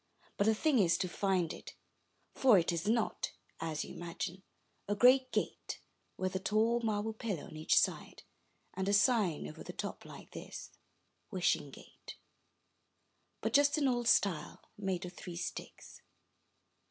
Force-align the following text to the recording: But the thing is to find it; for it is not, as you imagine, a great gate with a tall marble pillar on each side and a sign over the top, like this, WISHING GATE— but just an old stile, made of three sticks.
But 0.35 0.45
the 0.47 0.55
thing 0.55 0.79
is 0.79 0.97
to 0.97 1.07
find 1.07 1.53
it; 1.53 1.75
for 2.33 2.57
it 2.57 2.71
is 2.71 2.87
not, 2.87 3.33
as 3.59 3.85
you 3.85 3.93
imagine, 3.93 4.41
a 4.87 4.95
great 4.95 5.31
gate 5.31 5.79
with 6.17 6.35
a 6.35 6.39
tall 6.39 6.79
marble 6.79 7.13
pillar 7.13 7.43
on 7.43 7.55
each 7.55 7.75
side 7.75 8.23
and 8.73 8.89
a 8.89 8.93
sign 8.93 9.47
over 9.47 9.63
the 9.63 9.73
top, 9.73 10.03
like 10.03 10.31
this, 10.31 10.71
WISHING 11.29 11.69
GATE— 11.69 12.17
but 13.41 13.53
just 13.53 13.77
an 13.77 13.87
old 13.87 14.07
stile, 14.07 14.71
made 14.75 15.05
of 15.05 15.13
three 15.13 15.37
sticks. 15.37 16.01